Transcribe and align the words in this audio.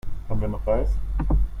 Haben 0.27 0.41
wir 0.41 0.47
noch 0.47 0.65
Reis? 0.65 0.89